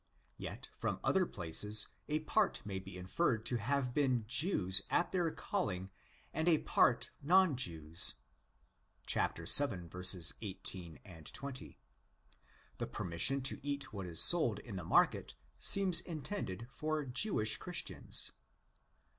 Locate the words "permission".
12.87-13.41